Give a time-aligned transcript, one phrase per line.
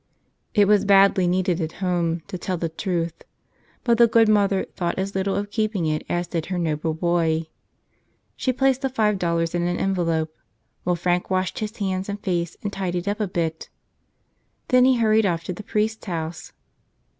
[0.55, 3.13] It was badly needed at home, to tell the truth;
[3.83, 7.45] but the good mother thought as little of keeping it as did her noble boy.
[8.35, 10.35] She placed the five dollars in an envelope,
[10.85, 13.69] while Frank washed hands and face and tidied up a bit.
[14.69, 16.51] Then he hurried off to the priest's house.